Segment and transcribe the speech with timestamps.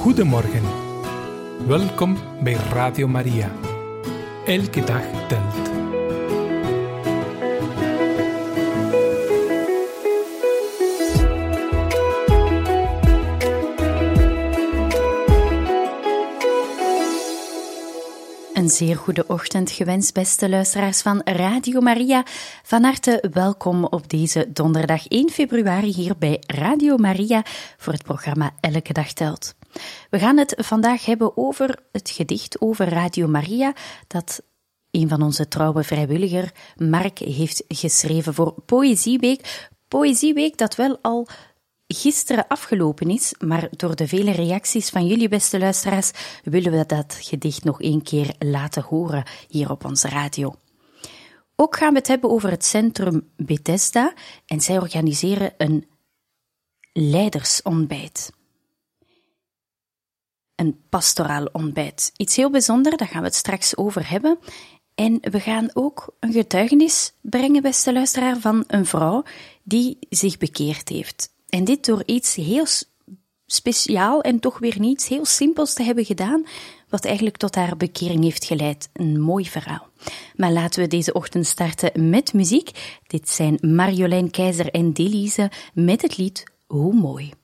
[0.00, 0.62] Goedemorgen.
[1.66, 3.52] Welkom bij Radio Maria.
[4.46, 5.68] Elke dag telt.
[18.54, 22.24] Een zeer goede ochtend gewenst, beste luisteraars van Radio Maria.
[22.62, 27.42] Van harte welkom op deze donderdag 1 februari hier bij Radio Maria
[27.76, 29.58] voor het programma Elke Dag Telt.
[30.10, 33.72] We gaan het vandaag hebben over het gedicht over Radio Maria
[34.06, 34.42] dat
[34.90, 39.68] een van onze trouwe vrijwilliger, Mark, heeft geschreven voor Poëzieweek.
[39.88, 41.28] Poëzieweek dat wel al
[41.86, 46.10] gisteren afgelopen is, maar door de vele reacties van jullie beste luisteraars
[46.44, 50.54] willen we dat gedicht nog een keer laten horen hier op onze radio.
[51.56, 54.12] Ook gaan we het hebben over het centrum Bethesda
[54.46, 55.88] en zij organiseren een
[56.92, 58.30] leidersontbijt.
[60.60, 62.12] Een pastoraal ontbijt.
[62.16, 64.38] Iets heel bijzonders, daar gaan we het straks over hebben.
[64.94, 69.22] En we gaan ook een getuigenis brengen, beste luisteraar, van een vrouw
[69.62, 71.34] die zich bekeerd heeft.
[71.48, 72.66] En dit door iets heel
[73.46, 76.46] speciaal en toch weer niets heel simpels te hebben gedaan,
[76.88, 78.88] wat eigenlijk tot haar bekering heeft geleid.
[78.92, 79.88] Een mooi verhaal.
[80.36, 82.98] Maar laten we deze ochtend starten met muziek.
[83.06, 87.39] Dit zijn Marjolein Keizer en Delise met het lied Hoe mooi.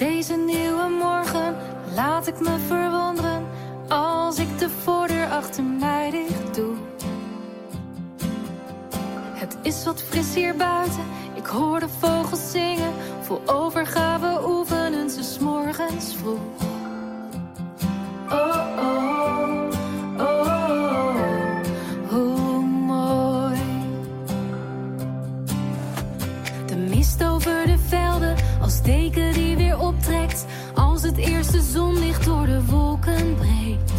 [0.00, 1.56] Deze nieuwe morgen
[1.94, 3.46] laat ik me verwonderen
[3.88, 6.74] als ik de voordeur achter mij dicht doe.
[9.32, 12.92] Het is wat fris hier buiten, ik hoor de vogels zingen.
[13.20, 16.62] Vol overgave oefenen ze s'morgens vroeg.
[18.30, 18.99] Oh, oh,
[31.20, 33.92] eerste zonlicht door de wolken breekt.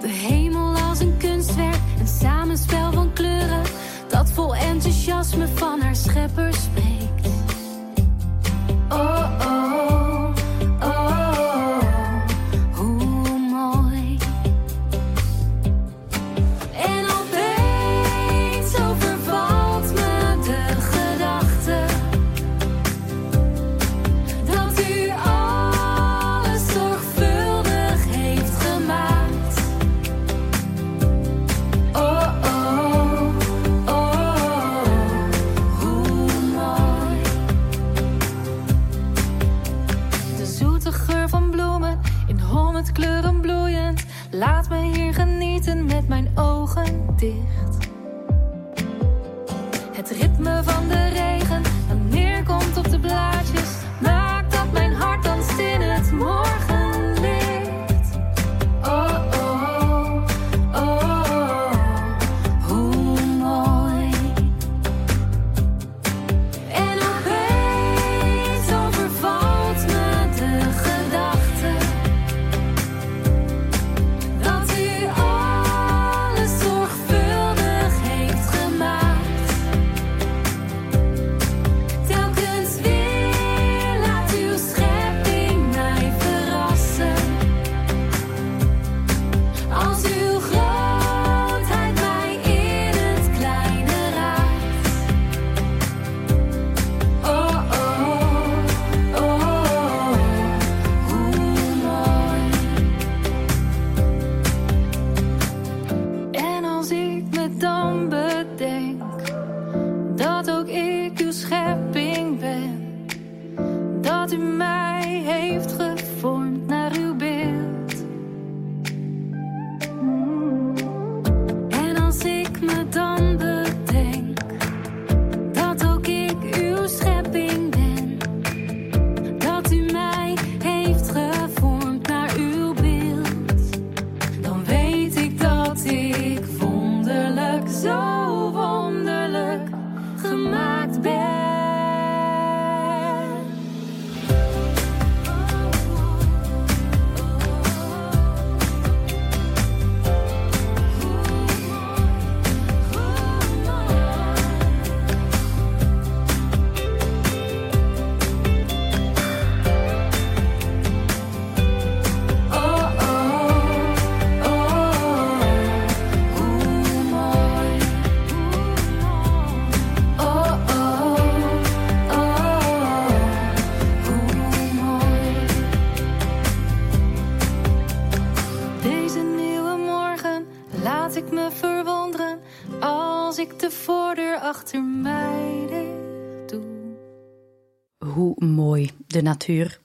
[0.00, 3.62] De hemel als een kunstwerk, een samenspel van kleuren.
[4.08, 7.28] Dat vol enthousiasme van haar schepper spreekt.
[8.88, 9.95] Oh, oh, oh,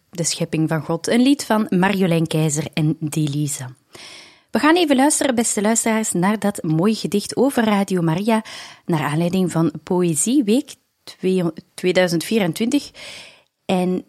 [0.09, 1.07] de schepping van God.
[1.07, 3.65] Een lied van Marjolein Keizer en Delise.
[4.51, 8.43] We gaan even luisteren, beste luisteraars, naar dat mooie gedicht over Radio Maria,
[8.85, 10.75] naar aanleiding van Poëzieweek
[11.73, 12.91] 2024.
[13.65, 14.05] En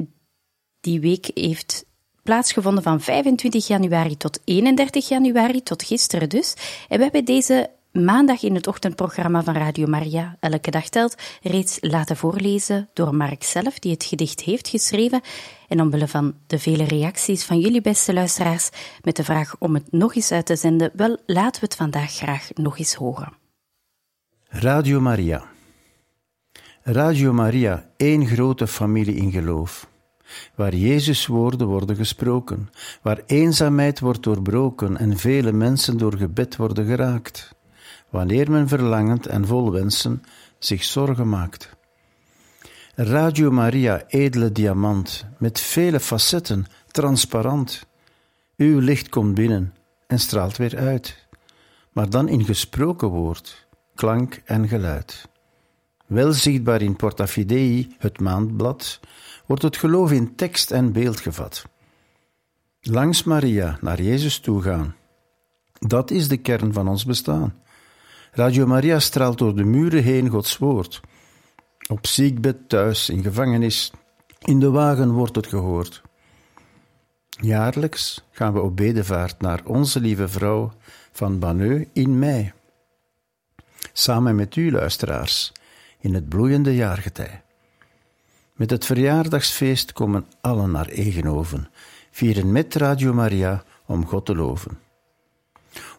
[0.81, 1.85] die week heeft
[2.23, 6.55] plaatsgevonden van 25 januari tot 31 januari, tot gisteren dus.
[6.89, 11.79] En we hebben deze maandag in het ochtendprogramma van Radio Maria, Elke Dag Telt, reeds
[11.81, 15.21] laten voorlezen door Mark zelf, die het gedicht heeft geschreven.
[15.69, 18.71] En omwille van de vele reacties van jullie beste luisteraars
[19.03, 22.13] met de vraag om het nog eens uit te zenden, wel laten we het vandaag
[22.13, 23.33] graag nog eens horen.
[24.49, 25.45] Radio Maria.
[26.83, 29.91] Radio Maria, één grote familie in geloof
[30.55, 32.71] waar Jezus woorden worden gesproken,
[33.03, 37.55] waar eenzaamheid wordt doorbroken en vele mensen door gebed worden geraakt,
[38.13, 40.23] wanneer men verlangend en vol wensen
[40.59, 41.71] zich zorgen maakt.
[42.95, 47.87] Radio Maria, edele diamant, met vele facetten, transparant.
[48.57, 49.75] Uw licht komt binnen
[50.07, 51.27] en straalt weer uit,
[51.93, 55.29] maar dan in gesproken woord, klank en geluid.
[56.07, 59.01] Wel zichtbaar in Porta Fidei, het maandblad,
[59.47, 61.65] wordt het geloof in tekst en beeld gevat.
[62.81, 64.95] Langs Maria naar Jezus toe gaan.
[65.79, 67.62] Dat is de kern van ons bestaan.
[68.35, 71.01] Radio Maria straalt door de muren heen Gods woord.
[71.89, 73.93] Op ziekbed, thuis, in gevangenis,
[74.39, 76.03] in de wagen wordt het gehoord.
[77.29, 80.73] Jaarlijks gaan we op bedevaart naar Onze Lieve Vrouw
[81.13, 82.53] van Banneux in mei.
[83.93, 85.53] Samen met u, luisteraars,
[85.99, 87.43] in het bloeiende jaargetij.
[88.55, 91.71] Met het verjaardagsfeest komen allen naar Egenoven,
[92.11, 94.79] vieren met Radio Maria om God te loven.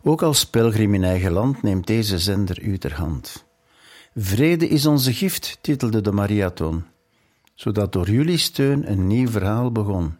[0.01, 3.45] Ook als pelgrim in eigen land neemt deze zender u ter hand.
[4.15, 6.85] Vrede is onze gift, titelde de Mariathon,
[7.53, 10.15] zodat door jullie steun een nieuw verhaal begon.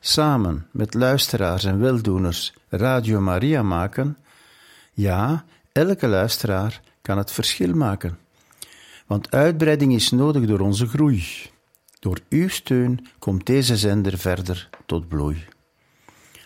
[0.00, 4.16] Samen met luisteraars en weldoeners Radio Maria maken,
[4.92, 8.18] ja, elke luisteraar kan het verschil maken.
[9.06, 11.24] Want uitbreiding is nodig door onze groei.
[11.98, 15.44] Door uw steun komt deze zender verder tot bloei.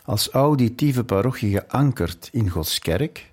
[0.07, 3.33] Als auditieve parochie geankerd in Gods kerk,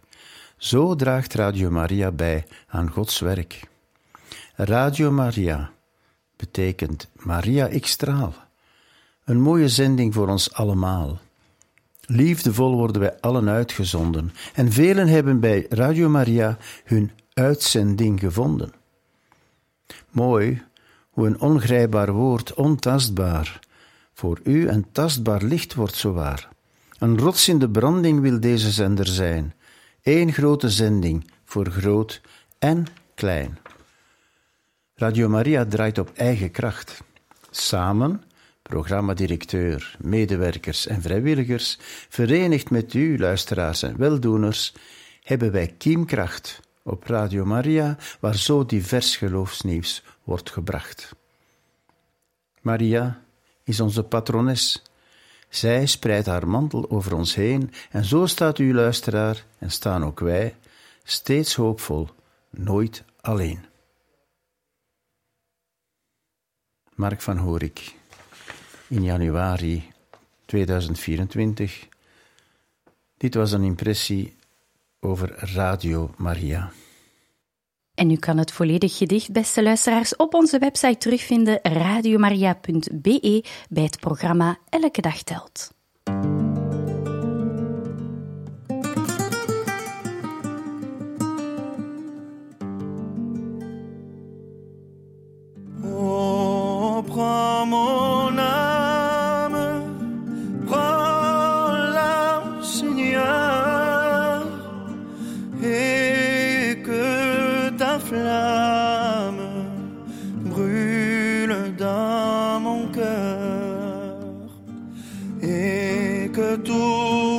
[0.57, 3.67] zo draagt Radio Maria bij aan Gods werk.
[4.55, 5.71] Radio Maria
[6.35, 8.33] betekent Maria ik straal.
[9.23, 11.19] Een mooie zending voor ons allemaal.
[12.05, 18.73] Liefdevol worden wij allen uitgezonden en velen hebben bij Radio Maria hun uitzending gevonden.
[20.09, 20.61] Mooi
[21.09, 23.59] hoe een ongrijpbaar woord ontastbaar
[24.13, 26.52] voor u een tastbaar licht wordt zowaar.
[26.97, 29.53] Een rots in de branding wil deze zender zijn,
[30.01, 32.21] één grote zending voor groot
[32.59, 32.85] en
[33.15, 33.57] klein.
[34.95, 37.03] Radio Maria draait op eigen kracht.
[37.49, 38.23] Samen,
[38.61, 41.77] programmadirecteur, medewerkers en vrijwilligers,
[42.09, 44.73] verenigd met u, luisteraars en weldoeners,
[45.23, 51.15] hebben wij kiemkracht op Radio Maria, waar zo divers geloofsnieuws wordt gebracht.
[52.61, 53.21] Maria
[53.63, 54.83] is onze patrones.
[55.53, 60.19] Zij spreidt haar mantel over ons heen en zo staat u, luisteraar, en staan ook
[60.19, 60.55] wij,
[61.03, 62.09] steeds hoopvol,
[62.49, 63.65] nooit alleen.
[66.95, 67.95] Mark van Horik,
[68.87, 69.91] in januari
[70.45, 71.87] 2024.
[73.17, 74.35] Dit was een impressie
[74.99, 76.71] over Radio Maria.
[77.95, 83.99] En u kan het volledig gedicht, beste luisteraars, op onze website terugvinden radiomaria.be bij het
[83.99, 85.82] programma Elke Dag Telt.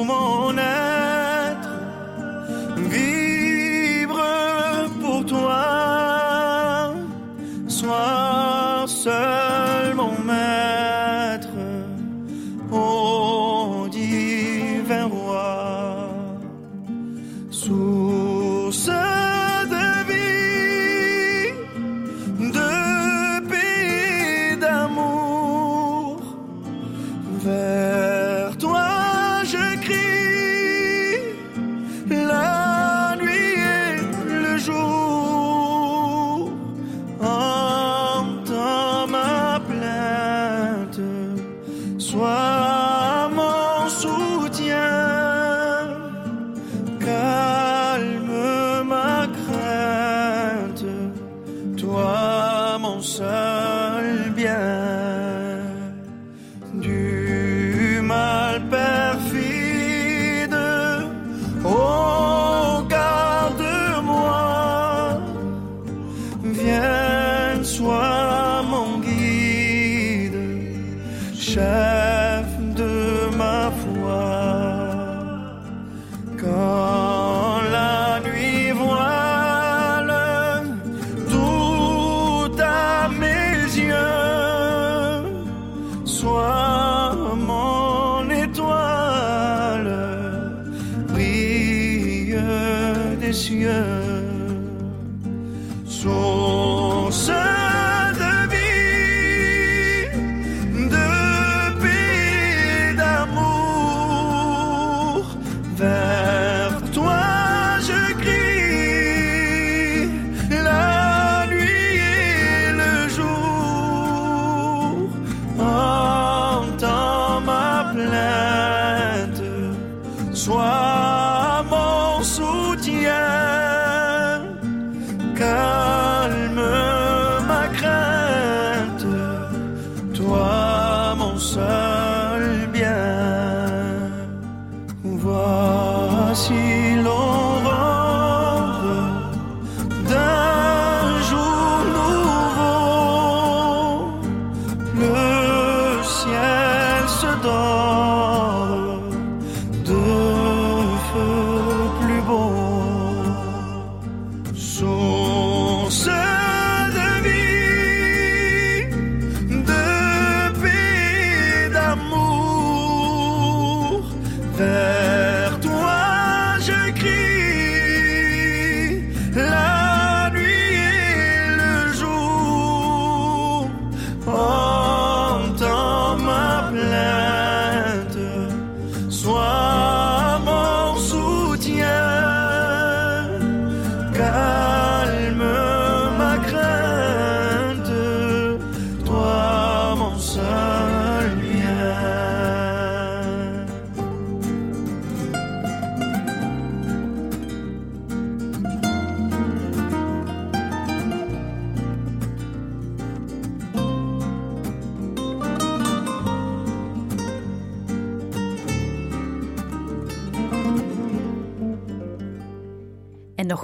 [0.09, 0.84] মনে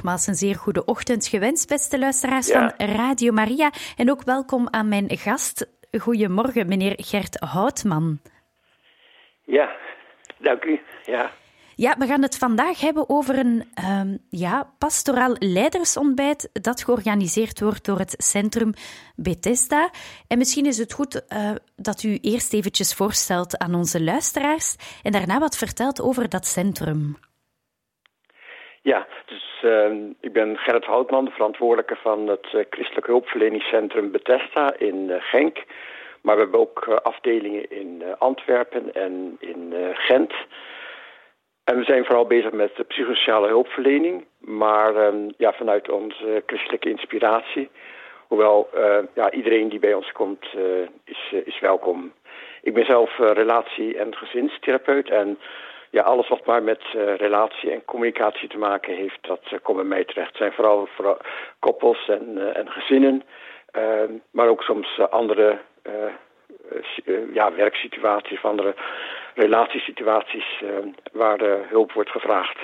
[0.03, 2.75] nogmaals een zeer goede ochtend gewenst, beste luisteraars Ja.
[2.77, 3.71] van Radio Maria.
[3.97, 5.67] En ook welkom aan mijn gast.
[5.99, 8.19] Goedemorgen, meneer Gert Houtman.
[9.45, 9.77] Ja,
[10.39, 10.81] dank u.
[11.05, 11.31] Ja,
[11.77, 17.85] Ja, we gaan het vandaag hebben over een ehm, ja, pastoraal leidersontbijt dat georganiseerd wordt
[17.85, 18.73] door het Centrum
[19.17, 19.91] Bethesda.
[20.29, 25.13] En misschien is het goed eh, dat u eerst eventjes voorstelt aan onze luisteraars en
[25.13, 27.17] daarna wat vertelt over dat centrum.
[28.83, 29.07] ja
[30.21, 35.65] ik ben Gerrit Houtman, de verantwoordelijke van het eh, Christelijk Hulpverleningscentrum Bethesda in eh, Genk.
[36.23, 40.33] Maar we hebben ook eh, afdelingen in Antwerpen en in Gent.
[41.65, 46.91] En we zijn vooral bezig met de psychosociale hulpverlening, maar ehm, ja, vanuit onze christelijke
[46.91, 47.71] inspiratie.
[48.27, 48.69] Hoewel
[49.15, 50.47] ja, iedereen die bij ons komt
[51.05, 52.13] is, is welkom.
[52.63, 55.39] Ik ben zelf relatie- en gezinstherapeut en
[55.91, 59.77] ja, alles wat maar met eh, relatie en communicatie te maken heeft, dat eh, komt
[59.77, 60.29] bij mij terecht.
[60.29, 60.89] Het zijn vooral,
[61.59, 63.23] koppels en, eh, en gezinnen,
[63.71, 65.59] ehm, maar ook soms andere
[67.33, 68.75] ja, werksituaties of andere
[69.35, 70.69] relatiesituaties eh,
[71.13, 72.59] waar hulp wordt gevraagd.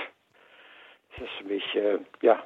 [1.09, 2.45] Dus dat is een beetje, ja.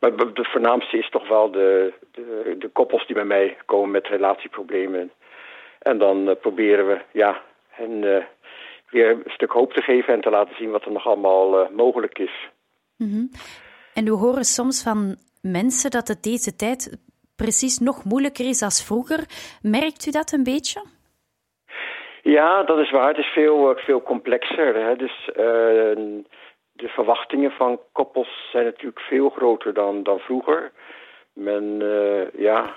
[0.00, 4.06] Maar de voornaamste is toch wel de, de, de koppels die bij mij komen met
[4.06, 5.12] relatieproblemen.
[5.78, 8.26] En dan proberen we, ja, hen
[8.94, 11.70] weer een stuk hoop te geven en te laten zien wat er nog allemaal eh,
[11.70, 12.48] mogelijk is.
[12.96, 13.26] Mhm.
[13.94, 16.98] En we horen soms van mensen dat het deze tijd
[17.36, 19.20] precies nog moeilijker is als vroeger.
[19.62, 20.82] Merkt u dat een beetje?
[22.22, 23.08] Ja, dat is waar.
[23.08, 24.74] Het is veel, eh, veel complexer.
[24.74, 24.96] Hè?
[24.96, 25.96] Dus eh,
[26.72, 30.72] de verwachtingen van koppels zijn natuurlijk veel groter dan, dan vroeger.
[31.32, 31.78] Men,
[32.36, 32.74] ja,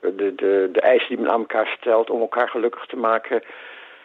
[0.00, 3.42] de, de, de eisen die men aan elkaar stelt om elkaar gelukkig te maken.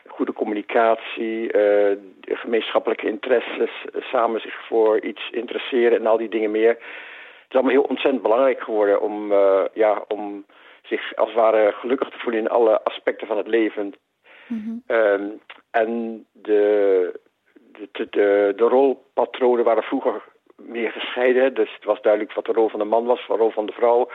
[0.07, 6.51] Goede communicatie, eh, gemeenschappelijke interesses, eh, samen zich voor iets interesseren en al die dingen
[6.51, 6.69] meer.
[6.69, 10.45] Het is allemaal heel ontzettend belangrijk geworden om, eh, ja, om
[10.83, 13.93] zich als het ware gelukkig te voelen in alle aspecten van het leven.
[14.87, 15.29] Ehm,
[15.71, 17.19] en de,
[17.53, 20.21] de, de, de, de rolpatronen waren vroeger
[20.55, 21.53] meer gescheiden.
[21.53, 23.65] Dus het was duidelijk wat de rol van de man was, wat de rol van
[23.65, 24.09] de vrouw.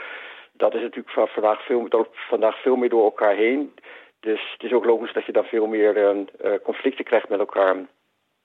[0.53, 3.75] Dat is natuurlijk vandaag veel, vandaag veel meer door elkaar heen.
[4.21, 7.77] Dus het is ook logisch dat je dan veel meer uh, conflicten krijgt met elkaar.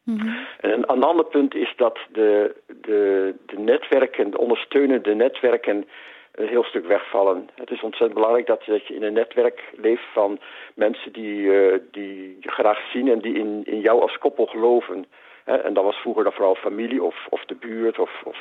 [0.04, 0.28] Mhm.
[0.60, 5.88] En een, een, ander punt is dat de, de, de netwerken, de ondersteunende netwerken,
[6.32, 7.50] een heel stuk wegvallen.
[7.56, 10.40] Het is ontzettend belangrijk dat, dat je in een netwerk leeft van
[10.76, 15.06] mensen die, uh, die je graag zien en die in, in jou als koppel geloven.
[15.44, 18.38] En dat was vroeger dan vooral familie of, of de buurt of, of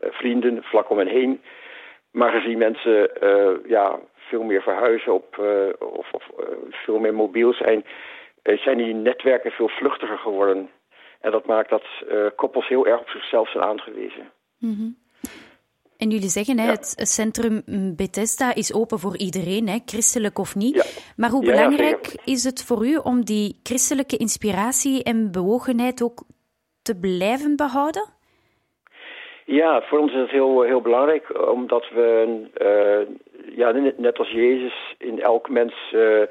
[0.00, 1.42] uh, vrienden vlak om hen heen.
[2.10, 5.38] Maar gezien mensen uh, ja, veel meer verhuizen op,
[5.78, 6.24] of, of
[6.70, 7.84] veel meer mobiel zijn,
[8.42, 10.70] zijn die netwerken veel vluchtiger geworden.
[11.20, 11.84] En dat maakt dat
[12.36, 14.30] koppels heel erg op zichzelf zijn aangewezen.
[14.58, 14.96] Mm
[15.98, 17.62] en jullie zeggen, hè, het centrum
[17.96, 21.02] Bethesda is open voor iedereen, hè, christelijk of niet.
[21.16, 26.24] Maar hoe belangrijk is het voor u om die christelijke inspiratie en bewogenheid ook
[26.82, 28.17] te blijven behouden?
[29.50, 33.16] Ja, voor ons is het heel, heel belangrijk, omdat we, uh,
[33.56, 36.22] ja, net als Jezus, in elk mens uh,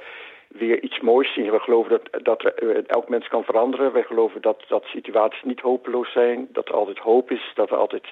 [0.48, 1.52] weer iets moois zien.
[1.52, 3.94] We geloven dat, dat er, uh, elk mens kan veranderen.
[3.94, 7.78] Wij geloven dat, dat situaties niet hopeloos zijn, dat er altijd hoop is, dat er
[7.78, 8.08] altijd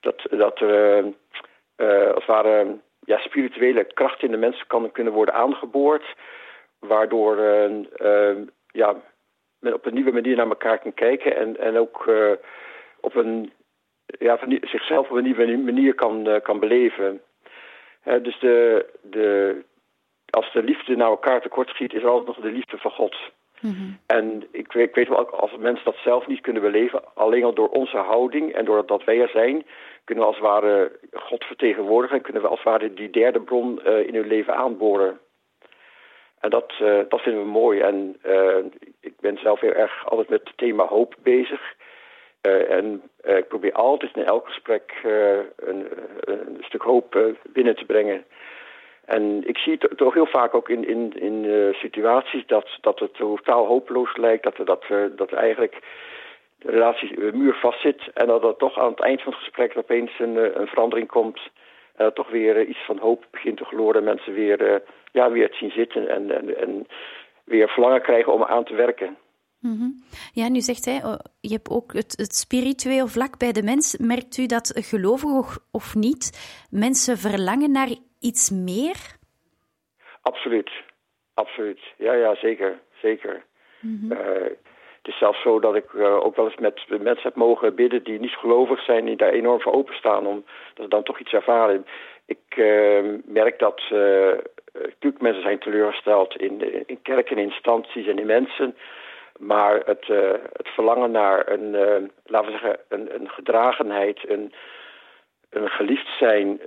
[0.00, 1.04] dat, dat er
[2.14, 6.04] als het ware ja, spirituele kracht in de mensen kan kunnen worden aangeboord.
[6.78, 7.36] Waardoor
[8.66, 8.96] ja,
[9.60, 12.10] men op een nieuwe manier naar elkaar kan kijken en, en ook
[13.00, 13.52] op een,
[14.18, 17.20] ja, van, zichzelf op een nieuwe manier kan, kan beleven.
[18.22, 19.56] dus de, de,
[20.30, 23.16] als de liefde naar elkaar tekort schiet, is er altijd nog de liefde van God.
[23.60, 27.54] Mm En ik, ik, weet wel, als mensen dat zelf niet kunnen beleven, alleen al
[27.54, 29.66] door onze houding en doordat wij er zijn,
[30.04, 33.40] kunnen we als het ware God vertegenwoordigen en kunnen we als het ware die derde
[33.40, 35.18] bron uh, in hun leven aanboren.
[36.40, 37.80] En dat, uh, dat vinden we mooi.
[37.80, 38.64] En uh,
[39.00, 41.74] ik ben zelf heel erg altijd met het thema hoop bezig.
[42.40, 44.92] En ik probeer altijd in elk gesprek
[45.56, 45.86] een,
[46.20, 48.24] een, stuk hoop binnen te brengen.
[49.04, 53.14] En ik zie het toch heel vaak ook in, in, in situaties dat, dat het
[53.14, 54.42] totaal hopeloos lijkt.
[54.42, 54.82] Dat,
[55.16, 55.78] dat, eigenlijk
[56.58, 58.02] de relatie muur zit.
[58.14, 61.40] En dat er toch aan het eind van het gesprek opeens een, een verandering komt.
[61.96, 64.04] En dat toch weer iets van hoop begint te gloren.
[64.04, 66.86] Mensen weer, ja, weer het zien zitten en, en, en
[67.44, 69.16] weer verlangen krijgen om aan te werken.
[69.60, 70.02] Mm -hmm.
[70.32, 73.96] Ja, nu zegt hij, oh, je hebt ook het, het spiritueel vlak bij de mens.
[73.96, 76.24] Merkt u dat gelovig of niet,
[76.70, 77.88] mensen verlangen naar
[78.20, 79.16] iets meer?
[80.22, 80.70] Absoluut,
[81.34, 81.80] absoluut.
[81.96, 83.44] Ja, ja, zeker, zeker.
[83.80, 84.12] Mm
[84.98, 88.02] het is zelfs zo dat ik uh, ook wel eens met mensen heb mogen bidden
[88.04, 90.44] die niet gelovig zijn, die daar enorm voor openstaan, omdat
[90.74, 91.86] ze dan toch iets ervaren.
[92.26, 93.82] Ik uh, merk dat
[94.72, 98.76] natuurlijk mensen zijn teleurgesteld in, in kerken, instanties en in mensen.
[99.38, 100.06] Maar het,
[100.52, 101.70] het verlangen naar een,
[102.24, 104.52] laten we zeggen, een, een gedragenheid, een,
[105.50, 106.60] een geliefd zijn,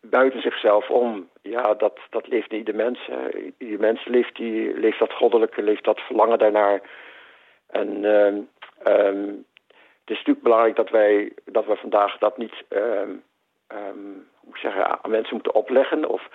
[0.00, 1.28] buiten zichzelf om.
[1.42, 3.08] Ja, dat, dat leeft niet de mens.
[3.58, 6.80] Ieder mens leeft, die, leeft dat goddelijke, leeft dat verlangen daarnaar.
[7.66, 8.48] En um,
[8.86, 9.44] um,
[10.04, 13.22] het is natuurlijk belangrijk dat wij, dat we vandaag dat niet um,
[14.40, 16.08] hoe zeggen, aan mensen moeten opleggen.
[16.08, 16.28] Of,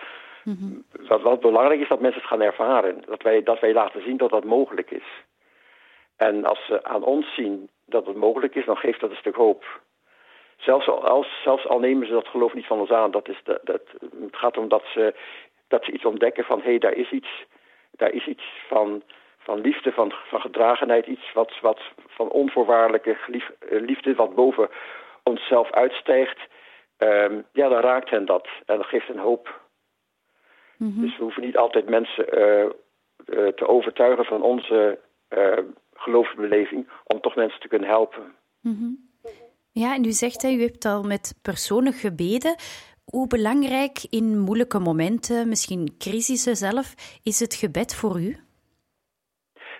[0.43, 3.03] mm wat, wat belangrijk is dat mensen het gaan ervaren.
[3.05, 5.23] Dat wij, dat wij laten zien dat dat mogelijk is.
[6.19, 9.35] En als ze aan ons zien dat het mogelijk is, dan geeft dat een stuk
[9.35, 9.81] hoop.
[10.57, 13.11] Zelfs al, zelfs al nemen ze dat geloof niet van ons aan.
[13.11, 15.13] Dat is de, dat, het gaat om dat ze,
[15.67, 16.61] dat ze iets ontdekken van...
[16.61, 17.45] hé, hey, daar is iets,
[17.91, 19.03] daar is iets van,
[19.37, 21.07] van liefde, van, van gedragenheid.
[21.07, 24.15] Iets wat, wat van onvoorwaardelijke lief, eh, liefde...
[24.15, 24.69] wat boven
[25.23, 26.39] onszelf uitstijgt.
[26.97, 28.47] Um, ja, dan raakt hen dat.
[28.65, 29.59] En dat geeft een hoop.
[30.77, 31.01] Mm -hmm.
[31.01, 35.57] Dus we hoeven niet altijd mensen uh, uh, te overtuigen van onze uh,
[35.99, 36.89] geloofsbeleving...
[37.03, 38.23] om toch mensen te kunnen helpen.
[38.61, 39.09] Mm -hmm.
[39.71, 42.55] Ja, en u zegt, hè, u hebt al met personen gebeden.
[43.05, 46.87] Hoe belangrijk in moeilijke momenten, misschien crisissen zelf,
[47.23, 48.37] is het gebed voor u?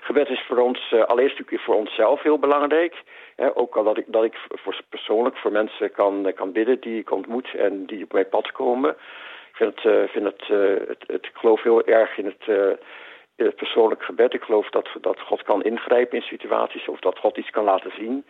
[0.01, 3.03] Gebed is voor ons, uh, allereerst natuurlijk voor onszelf heel belangrijk.
[3.35, 6.99] Hè, ook al dat ik, dat ik voor, persoonlijk voor mensen kan, kan bidden die
[6.99, 8.89] ik ontmoet en die op mijn pad komen.
[9.51, 12.47] Ik vind het, uh, vind het, uh, het, het, ik geloof heel erg in het,
[13.45, 14.33] het persoonlijk gebed.
[14.33, 17.91] Ik geloof dat, dat God kan ingrijpen in situaties of dat God iets kan laten
[17.97, 18.25] zien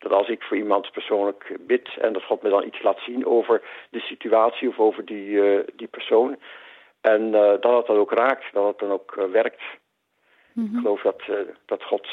[0.00, 3.26] dat als ik voor iemand persoonlijk bid en dat God me dan iets laat zien
[3.26, 6.36] over de situatie of over die, uh, die persoon.
[7.00, 9.62] En uh, dat het dan ook raakt, dat het dan ook werkt.
[10.60, 10.76] Mm -hmm.
[10.76, 11.22] Ik geloof dat,
[11.66, 12.08] dat God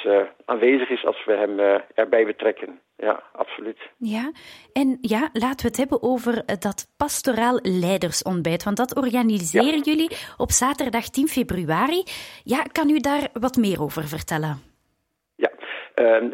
[0.45, 1.59] aanwezig is als we hem
[1.93, 2.79] erbij betrekken.
[2.97, 3.77] Ja, absoluut.
[3.97, 4.31] Ja,
[4.73, 8.63] en ja, laten we het hebben over dat pastoraal leidersontbijt.
[8.63, 9.91] Want dat organiseren ja.
[9.91, 12.03] jullie op zaterdag 10 februari.
[12.43, 14.55] Ja, kan u daar wat meer over vertellen?
[15.35, 15.51] Ja,
[15.93, 16.29] ehm,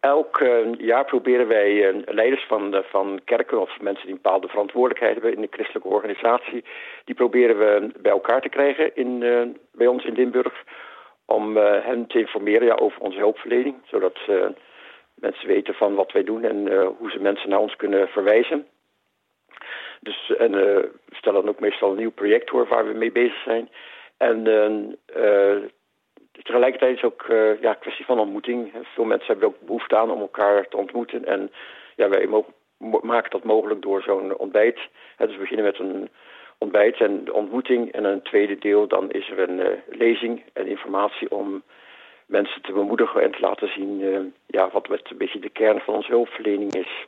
[0.00, 5.12] elk uh, jaar proberen wij leiders van, van kerken of mensen die een bepaalde verantwoordelijkheid
[5.12, 6.64] hebben in de christelijke organisatie,
[7.04, 9.18] die proberen we bij elkaar te krijgen in,
[9.72, 10.64] bij ons in Limburg
[11.28, 14.18] om hen te informeren ja, over onze hulpverlening, zodat
[15.14, 18.66] mensen weten van wat wij doen en hoe ze mensen naar ons kunnen verwijzen.
[20.00, 23.42] Dus, en we stellen dan ook meestal een nieuw project voor waar we mee bezig
[23.42, 23.68] zijn.
[24.16, 24.44] En
[26.42, 27.26] tegelijkertijd is het ook
[27.60, 28.72] ja, kwestie van ontmoeting.
[28.82, 31.24] Veel mensen hebben ook behoefte aan om elkaar te ontmoeten.
[31.24, 31.50] En
[31.96, 32.28] ja, wij
[33.02, 34.78] maken dat mogelijk door zo'n ontbijt.
[35.16, 36.08] dus we beginnen met een
[36.58, 37.92] ontbijt en de ontmoeting.
[37.92, 41.62] En een tweede deel, dan is er een uh, lezing en informatie om
[42.26, 45.94] mensen te bemoedigen en te laten zien uh, ja, wat een beetje de kern van
[45.94, 47.06] onze hulpverlening is.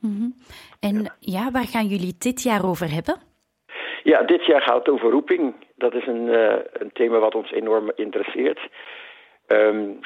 [0.00, 0.34] Mm -hmm.
[0.80, 1.16] En ja.
[1.18, 3.16] ja, waar gaan jullie dit jaar over hebben?
[4.02, 5.54] Ja, dit jaar gaat het over roeping.
[5.76, 8.60] Dat is een, uh, een thema wat ons enorm interesseert.
[9.46, 9.98] Um,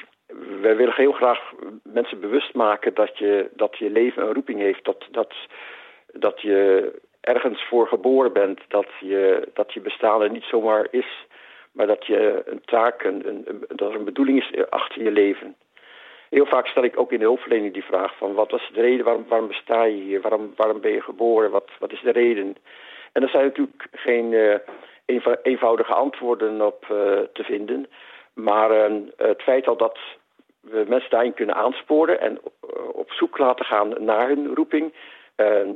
[0.60, 1.52] wij willen heel graag
[1.82, 4.84] mensen bewust maken dat je, dat je leven een roeping heeft.
[4.84, 5.34] Dat, dat,
[6.12, 6.90] dat je
[7.24, 8.60] ergens voor geboren bent.
[8.68, 11.26] Dat je, dat je bestaan er niet zomaar is.
[11.72, 15.56] Maar dat je een taak, een, een, dat er een bedoeling is achter je leven.
[16.30, 19.04] Heel vaak stel ik ook in de hulpverlening die vraag van wat was de reden,
[19.04, 22.56] waarom, waarom besta je hier, waarom, waarom ben je geboren, wat, wat is de reden?
[23.12, 24.56] En er zijn natuurlijk geen uh,
[25.42, 26.98] eenvoudige antwoorden op uh,
[27.32, 27.86] te vinden.
[28.34, 29.98] Maar uh, het feit al dat
[30.60, 32.38] we mensen daarin kunnen aansporen en
[32.92, 34.92] op zoek laten gaan naar hun roeping,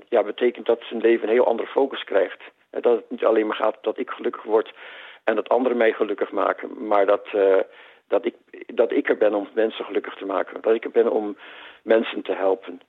[0.08, 2.42] ja, betekent dat zijn leven een heel andere focus krijgt.
[2.70, 4.74] En dat het niet alleen maar gaat dat ik gelukkig word
[5.24, 7.28] en dat anderen mij gelukkig maken, maar dat,
[8.08, 8.34] dat, ik,
[8.66, 10.60] dat ik er ben om mensen gelukkig te maken.
[10.60, 11.36] Dat ik er ben om
[11.82, 12.80] mensen te helpen.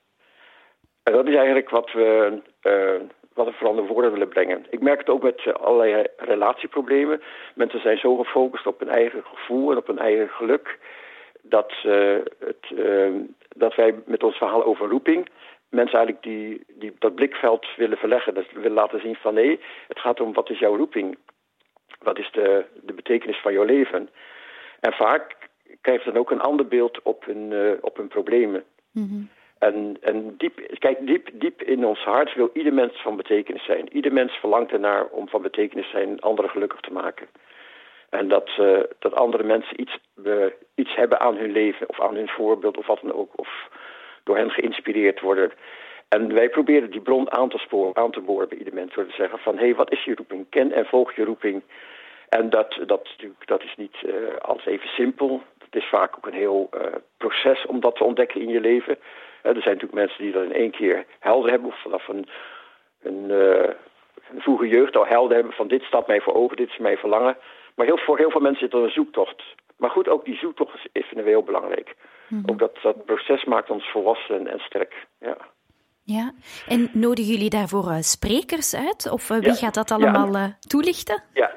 [1.02, 2.38] En dat is eigenlijk wat we
[3.34, 4.66] wat we vooral naar willen brengen.
[4.70, 7.22] Ik merk het ook met uh, allerlei relatieproblemen.
[7.54, 10.78] Mensen zijn zo gefocust op hun eigen gevoel en op hun eigen geluk...
[11.42, 13.10] dat, uh, het, uh,
[13.56, 15.28] dat wij met ons verhaal over roeping...
[15.70, 18.34] mensen eigenlijk die, die dat blikveld willen verleggen.
[18.34, 21.18] Dat willen laten zien van nee, het gaat om wat is jouw roeping?
[21.98, 24.08] Wat is de, de betekenis van jouw leven?
[24.80, 25.36] En vaak
[25.80, 28.64] krijgt dan ook een ander beeld op hun, op hun problemen.
[28.90, 29.28] Mm -hmm.
[29.60, 33.96] En, en diep, kijk, diep, diep in ons hart wil ieder mens van betekenis zijn.
[33.96, 37.26] Ieder mens verlangt ernaar om van betekenis te zijn, anderen gelukkig te maken.
[38.10, 42.14] En dat, uh, dat andere mensen iets, uh, iets hebben aan hun leven of aan
[42.14, 43.32] hun voorbeeld of wat dan ook.
[43.36, 43.68] Of
[44.24, 45.52] door hen geïnspireerd worden.
[46.08, 49.06] En wij proberen die bron aan te, sporen, aan te boren bij ieder mens door
[49.06, 49.54] te zeggen van...
[49.54, 50.46] hé, hey, wat is je roeping?
[50.48, 51.62] Ken en volg je roeping.
[52.28, 53.08] En dat, dat,
[53.44, 55.42] dat is niet uh, altijd even simpel.
[55.58, 56.70] Het is vaak ook een heel
[57.16, 58.98] proces om dat te ontdekken in je leven...
[59.42, 62.28] er zijn natuurlijk mensen die dat in één keer helder hebben, of vanaf een,
[63.02, 66.78] een, een vroege jeugd al helder hebben van dit staat mij voor ogen, dit is
[66.78, 67.36] mijn verlangen.
[67.74, 69.42] Maar heel, voor heel veel mensen zit er een zoektocht.
[69.80, 71.94] Maar goed, ook die zoektocht is, heel belangrijk.
[72.28, 72.50] Mm -hmm.
[72.50, 75.06] Ook dat, dat proces maakt ons volwassen en sterk.
[75.20, 75.36] Ja.
[76.04, 76.32] Ja,
[76.68, 79.10] en nodigen jullie daarvoor uh, sprekers uit?
[79.10, 79.54] Of uh, wie ja.
[79.54, 80.56] gaat dat allemaal ja.
[80.60, 81.22] toelichten?
[81.32, 81.50] Ja,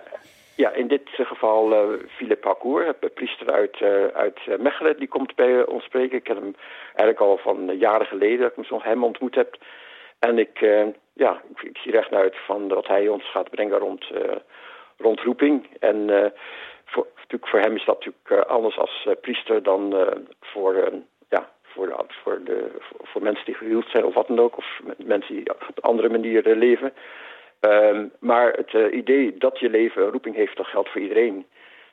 [0.56, 5.66] ja, in dit geval uh, Philippe Hakour, priester uit, uh, uit Mechelen, die komt bij
[5.66, 6.18] ons spreken.
[6.18, 6.56] Ik ken hem
[6.86, 9.58] eigenlijk al van jaren geleden, dat ik hem ontmoet heb.
[10.20, 13.78] En ik, uh, ja, ik, ik, zie recht uit van wat hij ons gaat brengen
[13.78, 14.06] rond,
[14.98, 15.68] rond roeping.
[15.80, 16.34] En
[17.24, 19.96] natuurlijk voor hem is dat natuurlijk anders als priester dan
[20.42, 20.92] voor,
[21.30, 22.72] ja, voor, de, voor, de,
[23.04, 24.58] voor, mensen die gehuwd zijn of wat dan ook.
[24.58, 26.94] Of mensen die op een andere manier leven.
[27.66, 31.46] Um, maar het uh, idee dat je leven een roeping heeft, dat geldt voor iedereen.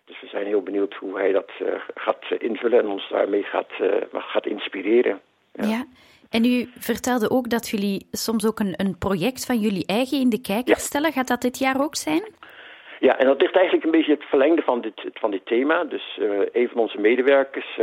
[0.05, 3.71] Dus we zijn heel benieuwd hoe hij dat uh, gaat invullen en ons daarmee gaat,
[3.81, 5.21] uh, gaat inspireren.
[5.53, 5.67] Ja.
[5.67, 5.85] ja.
[6.31, 10.29] en u vertelde ook dat jullie soms ook een, een project van jullie eigen in
[10.29, 10.81] de kijker ja.
[10.81, 11.13] stellen.
[11.13, 12.23] Gaat dat dit jaar ook zijn?
[13.01, 15.85] Ja, en dat ligt eigenlijk een beetje het verlengde van dit, van dit thema.
[15.85, 16.21] Dus
[16.53, 17.79] een van onze medewerkers,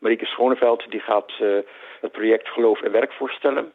[0.00, 1.32] Marieke Schoneveld, die gaat
[2.00, 3.72] het project Geloof en Werk voorstellen.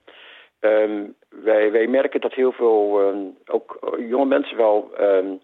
[0.59, 5.41] Um, wij, wij merken dat heel veel, um, ook jonge mensen wel, um,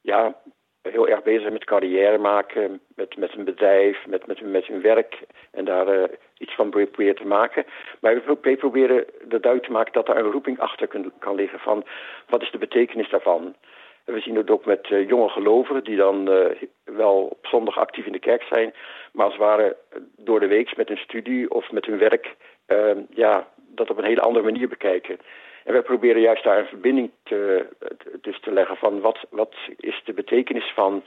[0.00, 0.36] ja,
[0.82, 4.82] heel erg bezig zijn met carrière maken, met, met een bedrijf, met, met, met hun
[4.82, 6.04] werk en daar uh,
[6.38, 7.64] iets van proberen te maken.
[8.00, 11.58] Maar wij proberen er duidelijk te maken dat er een roeping achter kan, kan liggen
[11.58, 11.84] van
[12.28, 13.54] wat is de betekenis daarvan.
[14.12, 16.46] We zien het ook met uh, jonge gelovigen die dan uh,
[16.84, 18.74] wel op zondag actief in de kerk zijn,
[19.12, 19.76] maar als het ware
[20.16, 22.36] door de week met hun studie of met hun werk
[23.10, 25.18] ja, dat op een hele andere manier bekijken.
[25.64, 27.66] En wij proberen juist daar een verbinding te,
[28.20, 31.04] dus te leggen van wat, wat is de betekenis van,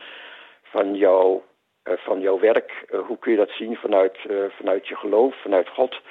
[0.64, 1.44] van, jouw,
[1.84, 2.86] uh, van jouw werk?
[3.08, 4.18] Hoe kun je dat zien vanuit,
[4.58, 6.02] vanuit je geloof, vanuit God?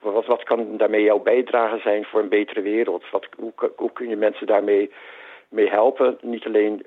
[0.00, 3.10] Wat, wat kan daarmee jouw bijdrage zijn voor een betere wereld?
[3.10, 4.90] Wat, hoe, hoe kun je mensen daarmee
[5.48, 6.18] mee helpen?
[6.20, 6.86] Niet alleen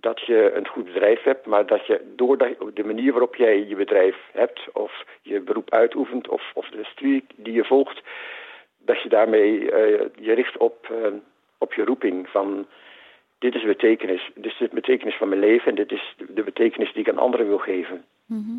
[0.00, 2.38] dat je een goed bedrijf hebt, maar dat je door
[2.74, 7.24] de manier waarop jij je bedrijf hebt, of je beroep uitoefent, of, of de studie
[7.36, 8.02] die je volgt,
[8.78, 11.06] dat je daarmee eh, je richt op, uh,
[11.58, 12.66] op je roeping van
[13.38, 16.42] dit is de betekenis, dit is de betekenis van mijn leven en dit is de
[16.42, 18.04] betekenis die ik aan anderen wil geven.
[18.26, 18.52] Mhm.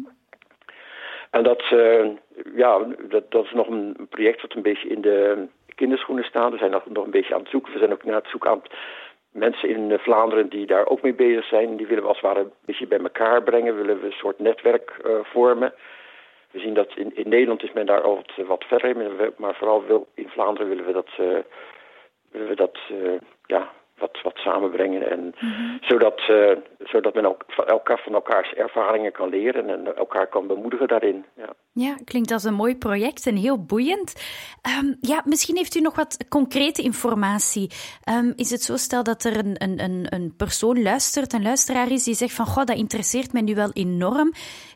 [1.32, 2.08] En dat, uh,
[2.56, 6.52] ja, dat, dat is nog een project wat een beetje in de kinderschoenen staat.
[6.52, 7.74] We zijn nog, nog een beetje aan het zoeken.
[7.74, 8.62] We zijn ook naar het zoeken aan
[9.32, 11.76] mensen in Vlaanderen die daar ook mee bezig zijn.
[11.76, 13.76] Die willen we als het ware een beetje bij elkaar brengen.
[13.76, 15.74] Willen we een soort netwerk uh, vormen.
[16.52, 18.96] We zien dat in, in Nederland is men daar al wat, verder
[19.38, 21.10] maar vooral wil, in Vlaanderen willen we dat,
[22.32, 22.78] willen we dat
[23.46, 25.10] ja, wat, wat samenbrengen.
[25.10, 25.78] En Mhm.
[25.82, 30.48] zodat, uh, zodat men ook van elkaar van elkaars ervaringen kan leren en elkaar kan
[30.48, 31.26] bemoedigen daarin.
[31.36, 31.50] Ja.
[31.80, 34.14] Ja, klinkt als een mooi project en heel boeiend.
[34.80, 37.72] Um, ja, misschien heeft u nog wat concrete informatie.
[38.10, 42.04] Um, is het zo, stel dat er een, een, een persoon luistert, een luisteraar is,
[42.04, 44.34] die zegt van, goh, dat interesseert mij nu wel enorm.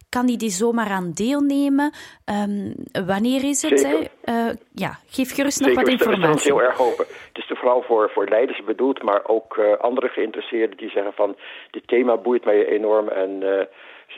[0.09, 1.93] Kan die die zomaar aan deelnemen?
[2.25, 2.73] Um,
[3.05, 3.79] wanneer is het?
[3.79, 4.11] Zeker.
[4.25, 6.33] Uh, ja, geef gerust Zeker, nog wat informatie.
[6.33, 7.05] We staan heel erg open.
[7.33, 11.35] Het is vooral voor, voor leiders bedoeld, maar ook uh, andere geïnteresseerden die zeggen van
[11.71, 13.61] dit thema boeit mij enorm en uh,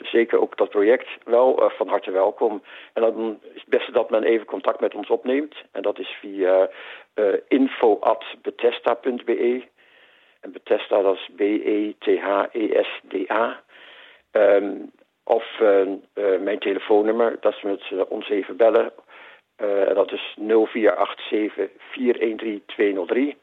[0.02, 2.62] zeker ook dat project wel uh, van harte welkom.
[2.92, 5.54] En dan is het beste dat men even contact met ons opneemt.
[5.72, 6.68] En dat is via
[7.14, 9.64] uh, info.betesta.be.
[10.40, 12.02] En Bethesda, dat is B-E-T-H-E-S-D-A.
[14.32, 14.92] Um,
[15.24, 15.88] of uh,
[16.40, 18.92] mijn telefoonnummer, dat is met ons even bellen.
[19.94, 23.36] dat is 0487 413 203.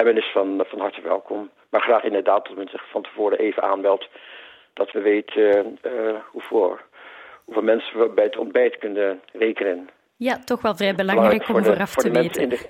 [0.00, 1.50] En men is van, van harte welkom.
[1.70, 4.08] Maar graag inderdaad dat men zich van tevoren even aanmeldt.
[4.72, 5.78] Dat we weten
[6.30, 6.78] hoeveel,
[7.44, 9.90] hoeveel mensen we bij het ontbijt kunnen rekenen.
[10.16, 12.42] Ja, toch wel vrij belangrijk om voor vooraf voor te weten.
[12.42, 12.68] In de,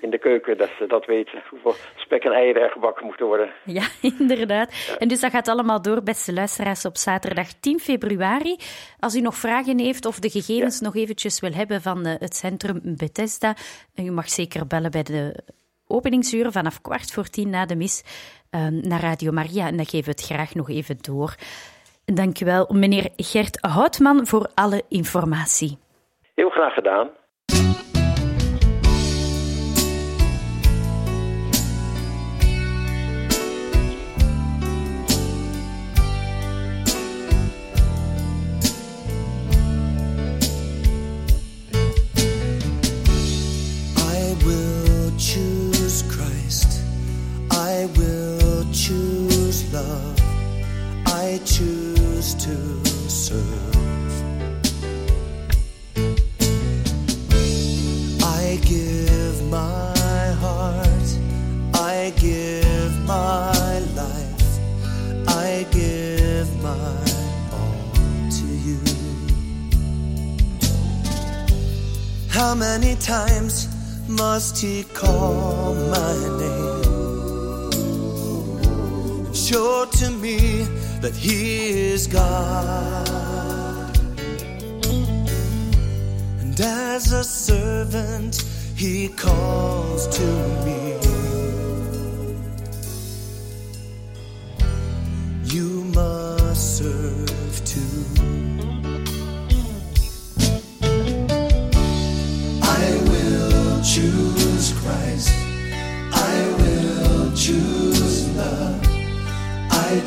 [0.00, 1.42] in de keuken, dat ze dat weten.
[1.50, 3.50] Hoeveel spek en eieren er gebakken moeten worden.
[3.64, 3.86] Ja,
[4.18, 4.86] inderdaad.
[4.86, 4.96] Ja.
[4.96, 8.56] En dus dat gaat allemaal door, beste luisteraars, op zaterdag 10 februari.
[8.98, 10.84] Als u nog vragen heeft of de gegevens ja.
[10.84, 13.54] nog eventjes wil hebben van de, het centrum Bethesda,
[13.96, 15.34] u mag zeker bellen bij de
[15.86, 18.04] openingsuren vanaf kwart voor tien na de mis
[18.50, 19.66] um, naar Radio Maria.
[19.66, 21.34] En dan geven we het graag nog even door.
[22.04, 25.78] Dankjewel, meneer Gert Houtman, voor alle informatie.
[26.34, 27.08] Heel graag gedaan.
[49.76, 50.20] Love.
[51.06, 52.56] I choose to
[53.08, 54.14] serve.
[58.40, 61.08] I give my heart.
[61.74, 64.50] I give my life.
[65.44, 66.98] I give my
[67.58, 67.90] all
[68.38, 68.80] to you.
[72.28, 73.68] How many times
[74.08, 76.65] must he call my name?
[79.46, 80.64] Show to me
[81.02, 83.96] that he is God.
[86.40, 88.42] And as a servant,
[88.74, 90.26] he calls to
[90.64, 90.85] me.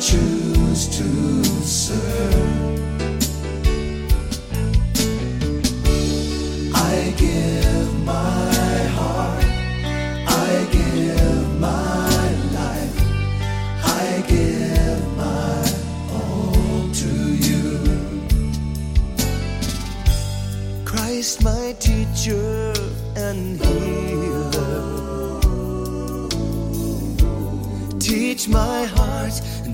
[0.00, 1.39] Choose to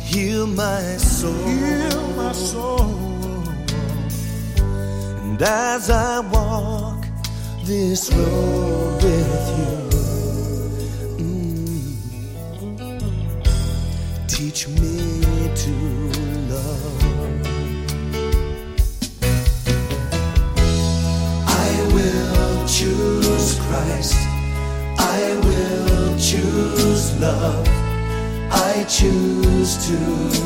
[0.06, 1.34] heal my soul.
[1.44, 2.94] Heal my soul.
[5.22, 7.04] And as I walk
[7.64, 9.74] this road with you,
[11.18, 11.86] mm,
[14.28, 15.74] teach me to
[16.52, 17.02] love.
[21.66, 24.18] I will choose Christ.
[24.98, 27.75] I will choose love
[28.88, 29.98] choose to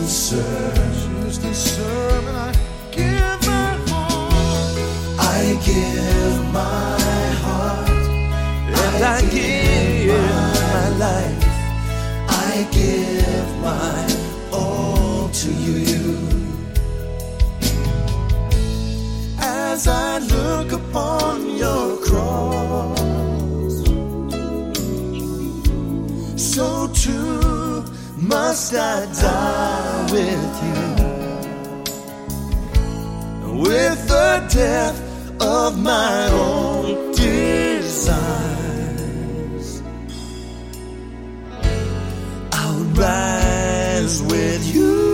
[0.07, 0.75] serve.
[0.75, 2.53] Choose to serve and I
[2.91, 4.75] give my heart.
[5.19, 6.99] I give my
[7.45, 7.89] heart.
[7.89, 11.45] And I, I give, give my, my life.
[12.29, 14.07] I give my
[14.53, 16.17] all to you.
[19.39, 21.20] As I look upon
[28.31, 30.81] must I die with you.
[33.63, 34.99] With the death
[35.41, 38.23] of my own desires,
[42.53, 45.10] I'll rise with you.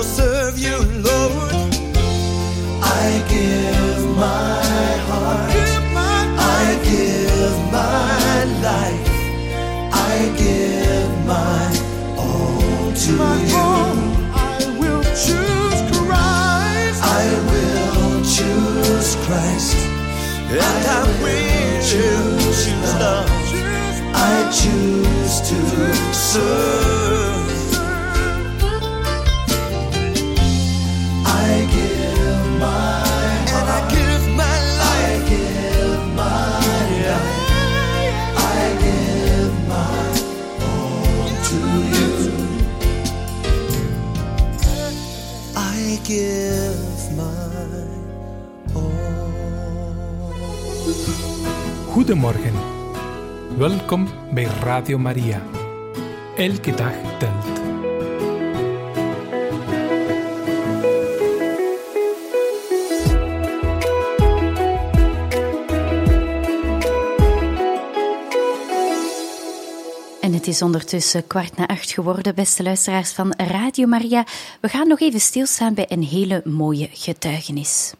[0.00, 1.52] Will serve you, Lord.
[2.82, 5.50] I give my heart.
[6.38, 9.08] I give my life.
[9.92, 11.66] I give my
[12.16, 13.68] all to my you.
[14.32, 17.00] I will choose Christ.
[17.20, 19.76] I will choose Christ.
[20.48, 23.28] And I, will choose love.
[24.14, 26.99] I choose to serve.
[52.00, 52.54] Goedemorgen.
[53.56, 55.42] Welkom bij Radio Maria.
[56.36, 57.60] Elke dag telt.
[70.20, 74.24] En het is ondertussen kwart na acht geworden, beste luisteraars van Radio Maria.
[74.60, 77.94] We gaan nog even stilstaan bij een hele mooie getuigenis.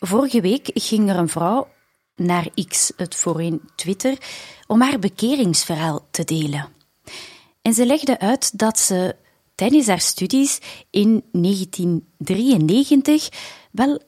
[0.00, 1.74] Vorige week ging er een vrouw
[2.16, 4.18] naar X, het voorheen Twitter,
[4.66, 6.68] om haar bekeringsverhaal te delen.
[7.62, 9.16] En ze legde uit dat ze
[9.54, 10.58] tijdens haar studies
[10.90, 13.28] in 1993
[13.70, 14.02] wel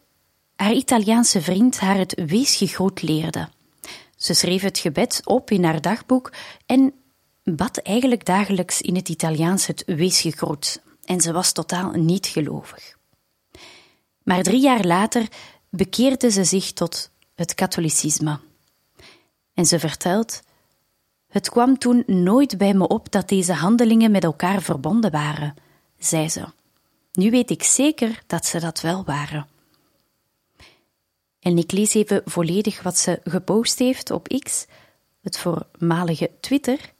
[0.56, 3.48] haar Italiaanse vriend haar het weesgegroet leerde.
[4.16, 6.32] Ze schreef het gebed op in haar dagboek
[6.66, 6.92] en
[7.44, 10.82] bad eigenlijk dagelijks in het Italiaans het weesgegroet.
[11.04, 12.96] En ze was totaal niet gelovig.
[14.22, 15.28] Maar drie jaar later
[15.70, 18.38] bekeerde ze zich tot het katholicisme.
[19.54, 20.42] En ze vertelt:
[21.28, 25.54] Het kwam toen nooit bij me op dat deze handelingen met elkaar verbonden waren,
[25.98, 26.44] zei ze.
[27.12, 29.46] Nu weet ik zeker dat ze dat wel waren.
[31.40, 34.66] En ik lees even volledig wat ze gepost heeft op X,
[35.20, 36.92] het voormalige Twitter.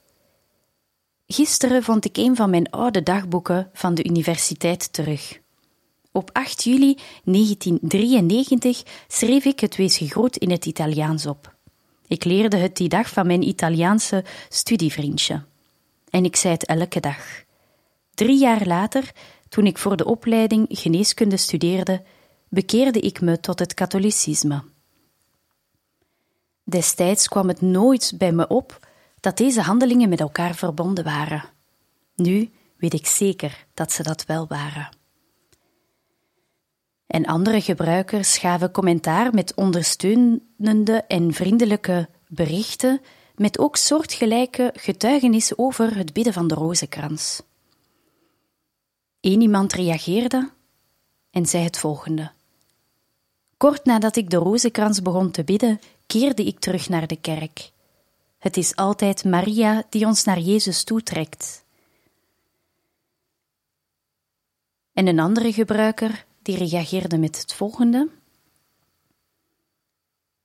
[1.27, 5.41] Gisteren vond ik een van mijn oude dagboeken van de universiteit terug.
[6.13, 11.57] Op 8 juli 1993 schreef ik het weesgegroet in het Italiaans op.
[12.07, 15.45] Ik leerde het die dag van mijn Italiaanse studievriendje.
[16.11, 17.45] En ik zei het elke dag.
[18.15, 19.13] Drie jaar later,
[19.49, 22.03] toen ik voor de opleiding geneeskunde studeerde,
[22.49, 24.63] bekeerde ik me tot het katholicisme.
[26.65, 28.87] Destijds kwam het nooit bij me op
[29.21, 31.45] dat deze handelingen met elkaar verbonden waren.
[32.15, 34.98] Nu weet ik zeker dat ze dat wel waren.
[37.09, 43.01] En andere gebruikers gaven commentaar met ondersteunende en vriendelijke berichten,
[43.37, 47.43] met ook soortgelijke getuigenissen over het bidden van de rozenkrans.
[49.21, 50.51] Eén iemand reageerde
[51.31, 52.31] en zei het volgende.
[53.57, 57.71] Kort nadat ik de rozenkrans begon te bidden, keerde ik terug naar de kerk.
[58.39, 61.65] Het is altijd Maria die ons naar Jezus toetrekt.
[64.93, 68.09] En een andere gebruiker die reageerde met het volgende.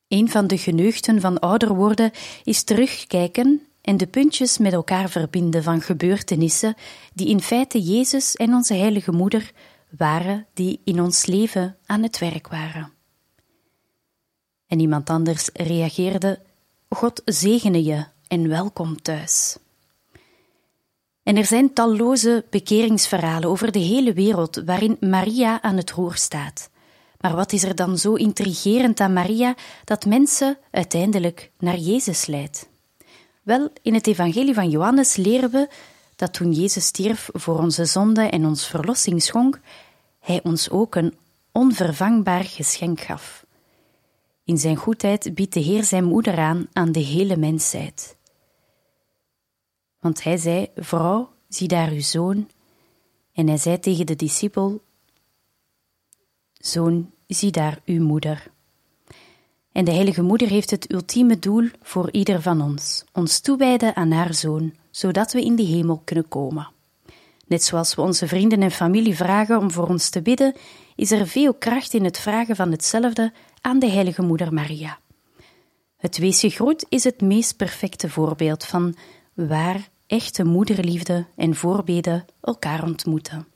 [0.07, 2.11] Een van de geneugten van ouder worden
[2.43, 6.75] is terugkijken en de puntjes met elkaar verbinden van gebeurtenissen
[7.13, 9.51] die in feite Jezus en onze heilige moeder
[9.89, 12.91] waren die in ons leven aan het werk waren.
[14.67, 16.41] En iemand anders reageerde:
[16.89, 19.57] God zegene je en welkom thuis.
[21.23, 26.69] En er zijn talloze bekeringsverhalen over de hele wereld waarin Maria aan het roer staat.
[27.19, 32.67] Maar wat is er dan zo intrigerend aan Maria dat mensen uiteindelijk naar Jezus leidt?
[33.43, 35.67] Wel, in het Evangelie van Johannes leren we
[36.15, 39.59] dat toen Jezus stierf voor onze zonde en ons verlossing schonk,
[40.19, 41.13] Hij ons ook een
[41.51, 43.45] onvervangbaar geschenk gaf.
[44.43, 48.15] In zijn goedheid biedt de Heer zijn moeder aan aan de hele mensheid.
[50.03, 52.49] Want hij zei: Vrouw, zie daar uw zoon.
[53.33, 54.81] En hij zei tegen de discipel:
[56.53, 58.51] Zoon, zie daar uw moeder.
[59.71, 64.11] En de Heilige Moeder heeft het ultieme doel voor ieder van ons: ons toewijden aan
[64.11, 66.71] haar zoon, zodat we in de hemel kunnen komen.
[67.47, 70.55] Net zoals we onze vrienden en familie vragen om voor ons te bidden,
[70.95, 74.99] is er veel kracht in het vragen van hetzelfde aan de Heilige Moeder Maria.
[75.97, 78.95] Het weesje groet is het meest perfecte voorbeeld van
[79.33, 83.47] waar echte moederliefde en voorbeden elkaar ontmoeten.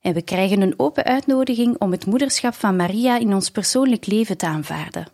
[0.00, 4.36] En we krijgen een open uitnodiging om het moederschap van Maria in ons persoonlijk leven
[4.36, 5.06] te aanvaarden.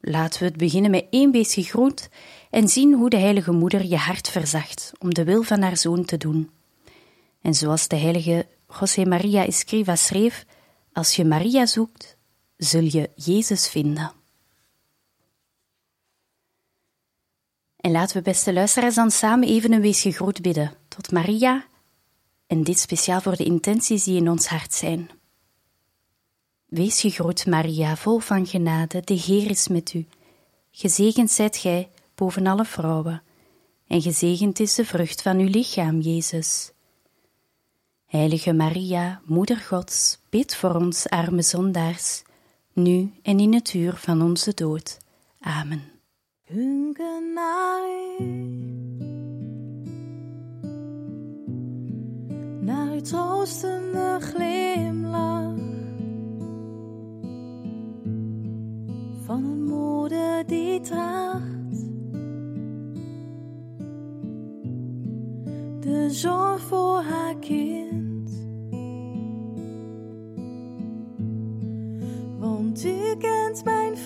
[0.00, 2.08] Laten we het beginnen met één beestje groet
[2.50, 6.04] en zien hoe de Heilige Moeder je hart verzacht om de wil van haar zoon
[6.04, 6.50] te doen.
[7.40, 8.46] En zoals de heilige
[8.80, 10.44] José Maria Escriva schreef:
[10.92, 12.16] Als je Maria zoekt,
[12.56, 14.21] zul je Jezus vinden.
[17.82, 21.64] En laten we, beste luisteraars, dan samen even een weesje bidden tot Maria
[22.46, 25.10] en dit speciaal voor de intenties die in ons hart zijn.
[26.66, 30.06] Wees gegroet, Maria, vol van genade, de Heer is met u.
[30.70, 33.22] Gezegend zijt gij boven alle vrouwen,
[33.86, 36.72] en gezegend is de vrucht van uw lichaam, Jezus.
[38.06, 42.22] Heilige Maria, Moeder Gods, bid voor ons arme zondaars,
[42.72, 44.98] nu en in het uur van onze dood.
[45.40, 45.91] Amen.
[46.52, 47.82] Hunken naar
[52.60, 55.54] naar uw troostende glimlach
[59.24, 61.86] van een moeder die draagt
[65.80, 68.30] de zorg voor haar kind.
[72.38, 73.96] Want u kent mijn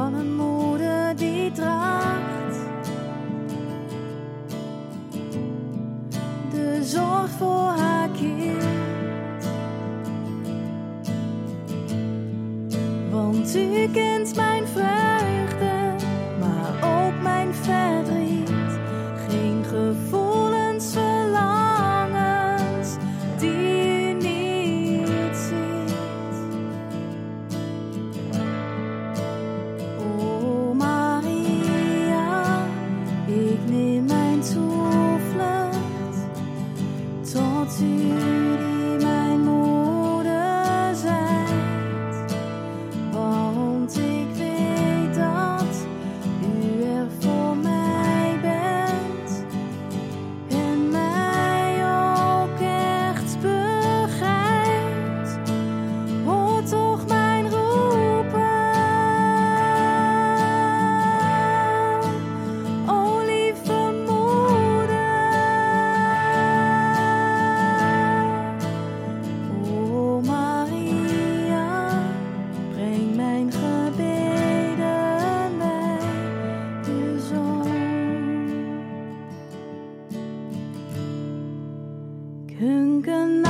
[0.00, 2.58] van een moeder die draagt
[6.50, 8.64] de zorg voor haar kind.
[13.10, 14.09] Want u kent
[82.60, 83.49] 흥근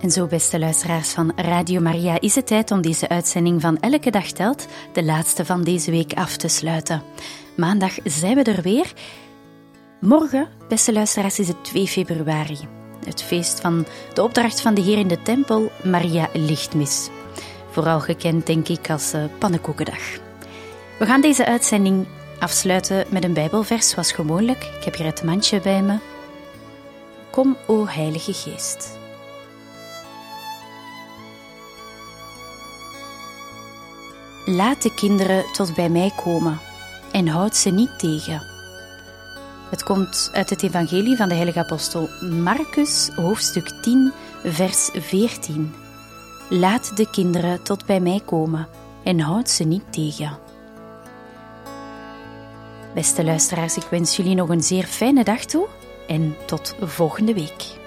[0.00, 4.10] En zo, beste luisteraars van Radio Maria, is het tijd om deze uitzending van Elke
[4.10, 7.02] Dag Telt, de laatste van deze week, af te sluiten.
[7.56, 8.92] Maandag zijn we er weer.
[10.00, 12.58] Morgen, beste luisteraars, is het 2 februari.
[13.04, 17.08] Het feest van de opdracht van de Heer in de Tempel, Maria Lichtmis.
[17.70, 20.18] Vooral gekend, denk ik, als uh, Pannenkoekendag.
[20.98, 22.06] We gaan deze uitzending
[22.38, 24.64] afsluiten met een Bijbelvers, zoals gewoonlijk.
[24.78, 25.98] Ik heb hier het mandje bij me.
[27.30, 28.98] Kom, o Heilige Geest.
[34.46, 36.58] Laat de kinderen tot bij mij komen
[37.12, 38.42] en houd ze niet tegen.
[39.70, 44.12] Het komt uit het Evangelie van de Heilige Apostel Marcus, hoofdstuk 10,
[44.44, 45.74] vers 14.
[46.52, 48.68] Laat de kinderen tot bij mij komen
[49.04, 50.38] en houd ze niet tegen.
[52.94, 55.66] Beste luisteraars, ik wens jullie nog een zeer fijne dag toe
[56.08, 57.79] en tot volgende week.